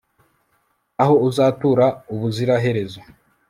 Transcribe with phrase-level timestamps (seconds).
[1.01, 3.01] aho uzatura ubuzira herezo